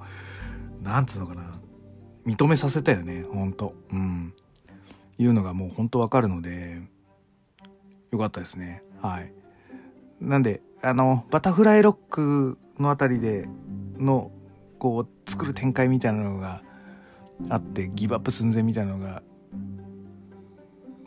[0.81, 1.59] なんつうのかな。
[2.25, 3.73] 認めさせたよね、ほんと。
[3.91, 4.33] うん。
[5.17, 6.81] いうのがもうほんとわかるので、
[8.11, 8.83] よかったですね。
[9.01, 9.33] はい。
[10.19, 13.47] なんで、あの、バタフライロックのあたりで
[13.97, 14.31] の
[14.79, 16.61] こう作る展開みたいなのが
[17.49, 19.23] あってギブアップ寸前みたいなのが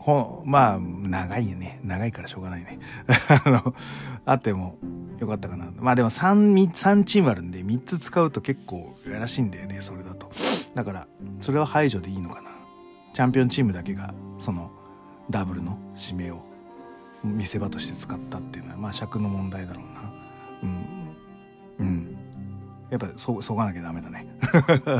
[0.06, 1.80] ほまあ長いよね。
[1.82, 2.78] 長いからしょうがないね。
[3.44, 3.74] あの
[4.24, 4.78] あっても
[5.18, 5.66] よかったかな。
[5.74, 10.30] まあでも 3, 3チームあるんで3つ使うと結構やらしいんだよねそれだと。
[10.76, 11.08] だから
[11.40, 12.50] それは排除でいいのかな。
[13.14, 14.70] チャンピオンチームだけがその
[15.28, 16.46] ダブルの指名を
[17.24, 20.12] 見せ場として使ったっていうのはまあ尺の問題だろうな。
[20.62, 21.16] うん。
[21.80, 22.16] うん。
[22.90, 24.24] やっぱそそがなきゃダメだね。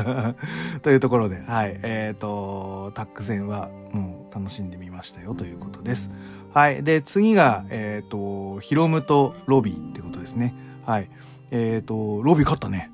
[0.83, 1.79] というところで、はい。
[1.81, 6.11] えっ、ー、と、タック戦はもう楽しんでみましたよということです。
[6.53, 6.83] はい。
[6.83, 10.53] で、次が、えっ、ー、と、ヒロムとロビーってことですね。
[10.85, 11.09] はい。
[11.51, 12.91] えっ、ー、と、ロビー勝ったね。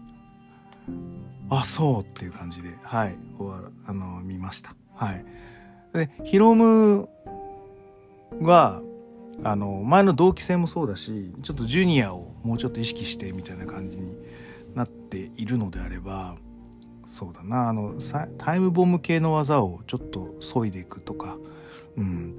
[1.50, 3.16] あ、そうっていう感じで、はい。
[3.86, 4.74] あの、見ました。
[4.96, 5.26] はい。
[5.94, 7.08] で、ヒロム
[8.42, 8.82] は、
[9.44, 14.16] あの、前の同期戦もそうだし、ちょっとジュニアをもうちょっと意識してみたいな感じに
[14.76, 16.36] なっているのであれば
[17.14, 17.70] そうだな。
[17.70, 17.94] あの
[18.40, 21.38] タイムボム系の技をちょっと削いでいくとか。
[21.96, 22.34] うん。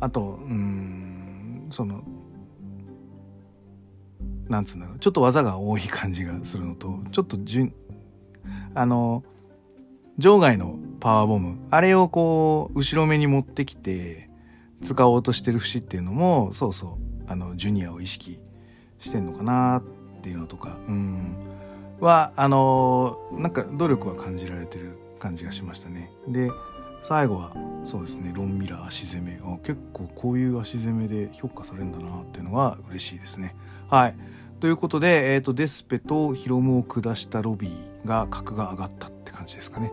[0.00, 2.02] あとうんその
[4.50, 4.98] なんつうんだろう。
[4.98, 7.72] ちょっと技が多い感じがするのとちょっとじゅ
[8.74, 9.24] あの
[10.18, 14.28] 場外のパワーボムあれをこう後ろ目に持ってきて
[14.82, 18.42] 使おうとしてる節っていうのもそうそうあのジュニアを意識
[18.98, 19.82] してんのかなっ
[20.20, 21.34] ていうのとか、うん、
[22.00, 26.10] はあのなんか努力は感じられてる感じがしましたね。
[26.28, 26.50] で
[27.02, 27.52] 最後は
[27.84, 33.54] そうですねロンミラー足攻めあ結構こういう足攻めで評価されるんだなっていうのは嬉しいですね。
[33.88, 34.14] はい
[34.60, 39.92] ということで、えーと、デスペとヒロムを下したロビーが格が上がったって感じですかね。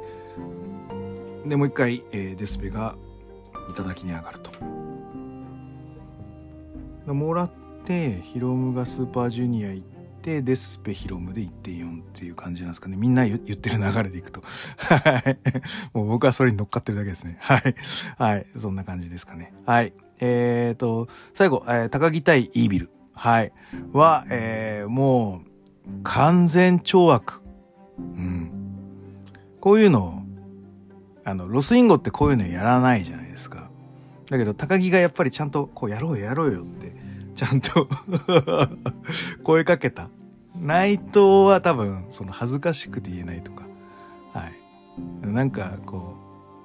[1.46, 2.96] でもう一回、えー、デスペが
[3.76, 4.52] 頂に上がると。
[7.14, 7.52] もらっ
[7.84, 9.88] てヒロムがスーパージュニア行っ
[10.22, 12.96] てデスペヒロムで1.4っていう感じなんですかね。
[12.96, 14.42] みんな言ってる流れでいくと。
[14.78, 15.38] はい。
[15.94, 17.38] もう僕はそれに乗っかってるだけですね。
[17.42, 17.76] はい。
[18.18, 18.46] はい。
[18.58, 19.54] そんな感じですかね。
[19.66, 19.94] はい。
[20.20, 22.90] えーと最後、えー、高木対イービル。
[23.14, 23.52] はい。
[23.94, 27.44] は、えー、もう完全懲悪。
[27.98, 28.52] うん。
[29.60, 30.26] こういうの、
[31.24, 33.70] あの、ロスインゴってこういうのやらないじゃないですか。
[34.30, 36.94] だけど、高木がやっぱりちゃんと、こう、やろうよ、やろうよって、
[37.42, 37.88] ちゃんと
[39.42, 40.10] 声かけた。
[40.56, 43.64] 内藤は多分、その恥ずかしくて言えないとか、
[44.32, 45.28] はい。
[45.28, 46.18] なんか、こ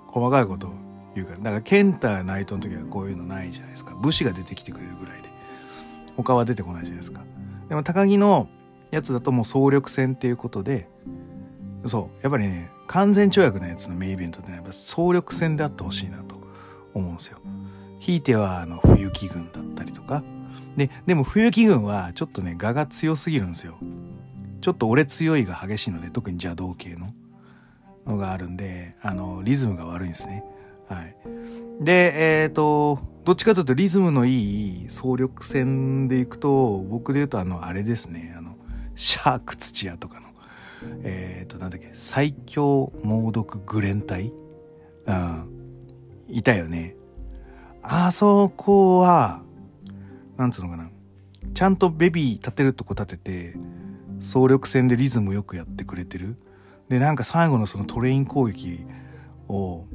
[0.07, 0.73] う、細かいことを
[1.15, 1.39] 言うから。
[1.39, 3.95] だから、ケンタ内藤の時はこういうのないじゃないですか。
[3.95, 5.31] 武士が出てきてくれるぐらいで。
[6.15, 7.23] 他は出てこないじゃないですか。
[7.71, 8.47] でも、高木の
[8.91, 10.91] やつだともう総力戦っていうことで、
[11.87, 16.37] そう、やっぱりね、完全跳躍のやつのメインイベントってね、やっぱ総力戦であってほしいなと
[16.93, 17.39] 思うんですよ。
[17.99, 20.23] ひいては、あの、冬木軍だったりとか。
[20.77, 23.79] で、でも冬木軍はちょっとね、画が強すぎるんですよ。
[24.61, 27.15] ちょっと俺強いが激しいので、特に邪道系の
[28.07, 30.45] のがあるんで、あの、リズムが悪いんですね。
[30.89, 31.17] はい。
[31.81, 38.57] で、えっ、ー、と、どっちかというとリズムのいい総力戦でいくと、僕で言うとあの、あれですね、あの、
[38.95, 40.29] シャーク土屋とかの、
[41.03, 44.33] えっ、ー、と、なんだっけ、最強猛毒グレン隊
[45.07, 45.51] うん。
[46.29, 46.97] いたよね。
[47.83, 49.43] あそこは、
[50.37, 50.91] なんつうのかな。
[51.55, 53.59] ちゃんとベビー立てるとこ立てて、
[54.21, 56.37] 総力戦でリズムよくやってくれてる。
[56.89, 58.85] で、なんか最後のそのトレイン攻撃
[59.49, 59.87] を、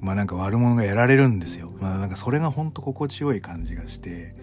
[0.00, 1.70] まあなんか悪者がやられるんですよ。
[1.80, 4.34] まあなんかそれがほんと心地よい感じがして、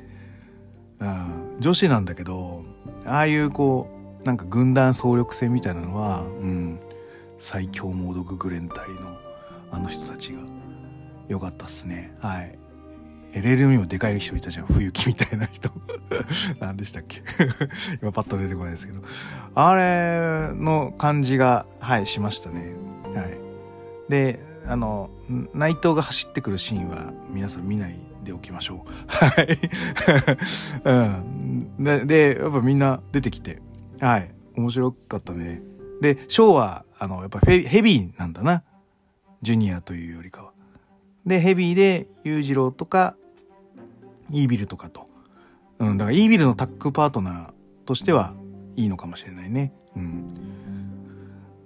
[1.59, 2.63] 女子なんだけど、
[3.05, 3.89] ああいうこ
[4.21, 6.79] う、なんか軍団総力戦みたいなのは、うん、
[7.38, 9.17] 最強モードググレン隊の
[9.71, 10.39] あの人たちが
[11.27, 12.15] 良かったっすね。
[12.19, 12.57] はい。
[13.36, 14.65] LL にもでかい人いたじゃん。
[14.67, 15.69] 冬木みたいな人。
[16.59, 17.21] 何でしたっけ
[18.01, 19.01] 今パッと出てこないですけど。
[19.53, 22.75] あれの感じが、はい、しましたね。
[23.13, 23.39] はい。
[24.09, 25.09] で、あの、
[25.53, 28.89] 内藤が走ってくるシーンは皆さん見ないでおきましょう。
[29.07, 29.57] はい。
[30.86, 32.05] うんで。
[32.05, 33.59] で、やっぱみんな出てきて、
[33.99, 34.33] はい。
[34.55, 35.61] 面白かったね。
[36.01, 38.63] で、ショーは、あの、やっぱヘビーなんだな。
[39.41, 40.53] ジュニアというよりかは。
[41.25, 43.17] で、ヘビーで裕次郎とか、
[44.32, 45.05] イービルとかと。
[45.80, 47.53] うん、だからイービルのタッグパートナー
[47.86, 48.34] としては
[48.76, 49.73] いいのかもしれないね。
[49.95, 50.28] うん。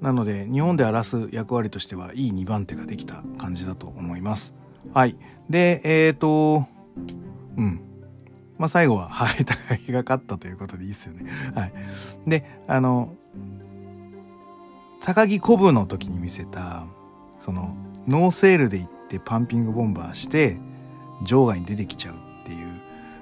[0.01, 4.55] なので、日本で荒らす役割としてはいい2番手ができた感じだと思います。
[4.93, 5.17] はい。
[5.49, 6.65] で、えっ、ー、と、
[7.57, 7.81] うん。
[8.57, 11.29] まあ、最後は、 はい、高木が勝ったということでいいっすよね。
[11.55, 11.73] はい。
[12.27, 13.13] で、あの、
[15.01, 16.85] 高木古武の時に見せた、
[17.39, 17.75] その、
[18.07, 20.59] ノーセールで行ってパンピングボンバーして、
[21.23, 22.15] 場外に出てきちゃう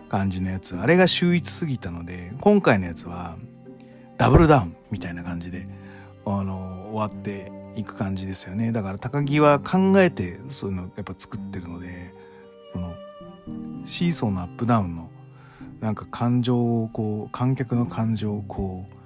[0.08, 0.78] 感じのやつ。
[0.78, 3.38] あれが秀逸すぎたので、今回のやつは、
[4.18, 5.68] ダブルダウンみたいな感じで、
[6.26, 8.72] あの、終わっていく感じですよね。
[8.72, 12.12] だから高木は考えてそういうのやっぱ作ってるので、
[12.74, 12.94] この、
[13.86, 15.10] シーソーのアップダウンの、
[15.80, 18.98] なんか感情をこう、観客の感情をこう、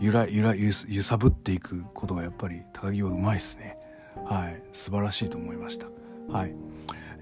[0.00, 3.76] ゆらゆら揺さぶっていくことがやっぱり高木はうまいですね。
[4.24, 4.62] はい。
[4.72, 5.86] 素晴らしいと思いました。
[6.28, 6.54] はい。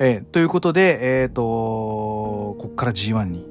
[0.03, 3.47] えー、ということで、えっ、ー、と、こっから G1 に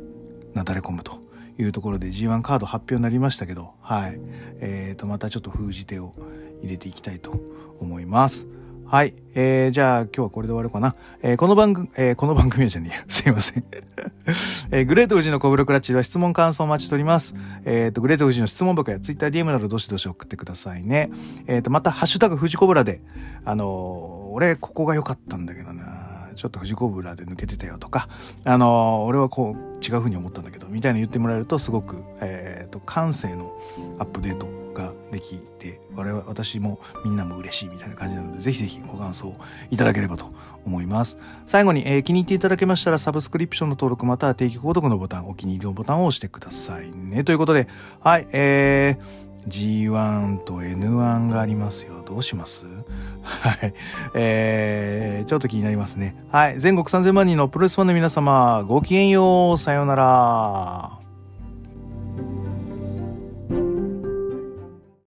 [0.56, 1.20] なだれ込むと
[1.60, 4.20] いうところで G1 カード発表になりましたけど、はい。
[4.60, 6.12] えっ、ー、と、またちょっと封じ手を
[6.64, 7.40] 入れていきたいと
[7.80, 8.48] 思います。
[8.88, 9.14] はい。
[9.36, 10.96] えー、じゃあ今日はこれで終わるかな。
[11.22, 13.04] えー、この番組、えー、この番組はじゃねえや。
[13.08, 13.64] すいません。
[14.74, 17.36] えー、グレート富士のコブロクラッチでは質問感想をお待ちしております。
[17.64, 21.12] えっ、ー、と、グレート富士の質問箱や TwitterDM などどしどし送ってくださいね。
[21.46, 23.02] えっ、ー、と、また、ハッシュタグ富士コブラで、
[23.46, 23.68] あのー、
[24.32, 25.99] 俺ここが良かったんだけどな。
[26.40, 28.08] ちょっと藤子ブラで抜けてたよとか、
[28.46, 33.52] あのー、俺はこう違う風に思ったんだけど、みたいに言ってもらえるとすごく、えっ、ー、と、感性の
[33.98, 39.36] アップデートができて、我々、私もみんなも嬉しいみたいな感じなので、ぜひぜひご感想
[39.70, 40.30] いただければと
[40.66, 41.20] 思います。
[41.46, 47.26] 最後に、えー、気に入っていただけましたら、サブスクリプションの登録または定期購読のボタン、お気に入りのボタンを押してくださいね。
[47.26, 47.68] ということで、
[48.00, 52.02] はい、えー、G1 と N1 がありますよ。
[52.06, 52.66] どうします？
[53.30, 53.74] はい。
[54.16, 56.16] えー、ちょっと気になりますね。
[56.32, 56.60] はい。
[56.60, 59.58] 全国3000万人のプロレスファンの皆様、ごきげんよう。
[59.58, 60.99] さようなら。